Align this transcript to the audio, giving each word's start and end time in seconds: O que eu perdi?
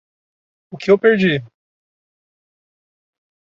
O 0.71 0.77
que 0.79 0.89
eu 0.89 0.97
perdi? 0.97 1.43